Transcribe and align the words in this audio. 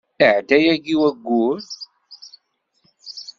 Iɛedda 0.23 0.57
yagi 0.65 0.95
wayyur. 1.01 1.61